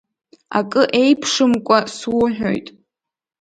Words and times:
Акы 0.57 0.83
еиԥшымкәа 1.01 1.79
суҳәоит! 1.97 2.67